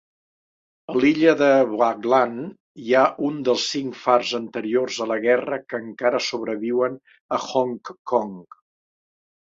A 0.93 0.95
l'illa 1.01 1.35
de 1.41 1.49
Waglan 1.81 2.33
hi 2.85 2.95
ha 2.95 3.03
un 3.29 3.37
dels 3.49 3.67
cinc 3.75 4.01
fars 4.07 4.33
anteriors 4.41 4.99
a 5.07 5.09
la 5.15 5.21
guerra 5.29 5.63
que 5.69 5.85
encara 5.85 6.25
sobreviuen 6.33 7.01
a 7.39 7.45
Hong 7.49 7.81
Kong. 7.93 8.39